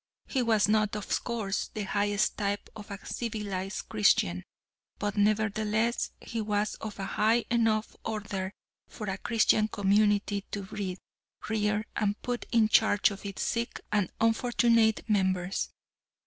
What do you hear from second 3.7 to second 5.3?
Christian, but